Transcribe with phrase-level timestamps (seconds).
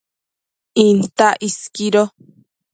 [0.85, 2.03] Intac isquido